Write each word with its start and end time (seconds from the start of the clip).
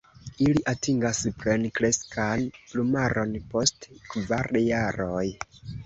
Ili 0.45 0.61
atingas 0.71 1.19
plenkreskan 1.43 2.47
plumaron 2.73 3.39
post 3.55 3.89
kvar 4.11 4.55
jaroj. 4.69 5.27